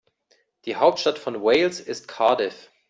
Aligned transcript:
Die 0.65 0.77
Hauptstadt 0.77 1.19
von 1.19 1.43
Wales 1.43 1.79
ist 1.79 2.07
Cardiff. 2.07 2.71